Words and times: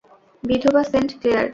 বিধবা 0.43 0.81
Saint 0.91 1.09
Claire. 1.19 1.45